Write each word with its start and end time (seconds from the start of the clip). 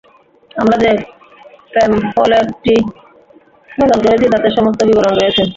আমরা 0.55 0.75
যে 0.83 0.91
প্যামফলেটটি 1.73 2.75
প্রদান 3.69 3.99
করেছি 4.03 4.25
তাতে 4.33 4.47
সমস্ত 4.57 4.79
বিবরণ 4.89 5.13
রয়েছে। 5.15 5.43